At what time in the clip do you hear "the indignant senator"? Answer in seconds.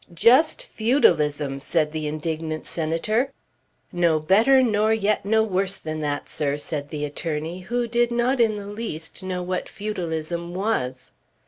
1.91-3.31